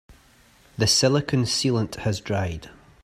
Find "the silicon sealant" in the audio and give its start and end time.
0.79-1.93